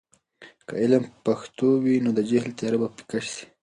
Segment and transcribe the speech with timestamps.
[0.67, 3.45] که علم په پښتو وي، نو د جهل تیاره به پیکه سي.